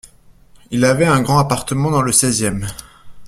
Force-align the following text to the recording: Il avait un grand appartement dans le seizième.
Il 0.71 0.83
avait 0.85 1.05
un 1.05 1.21
grand 1.21 1.37
appartement 1.37 1.91
dans 1.91 2.01
le 2.01 2.11
seizième. 2.11 2.65